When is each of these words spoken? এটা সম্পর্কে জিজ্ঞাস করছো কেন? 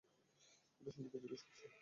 এটা 0.81 0.91
সম্পর্কে 0.91 1.17
জিজ্ঞাস 1.23 1.41
করছো 1.43 1.63
কেন? 1.63 1.73